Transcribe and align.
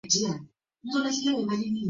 He 0.03 0.25
thought 0.25 0.39
Miles 0.83 1.05
as 1.09 1.19
cool 1.23 1.45
as 1.51 1.57
his 1.59 1.65
name. 1.67 1.77